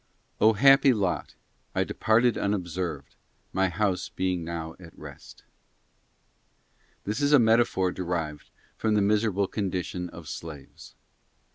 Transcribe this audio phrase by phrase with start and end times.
[0.41, 1.35] ©O nappy lot!
[1.75, 3.13] I departed unobserved;
[3.53, 5.43] my house being now g at rest.'
[7.03, 10.95] This is a metaphor derived from the miserable_ condition of slaves.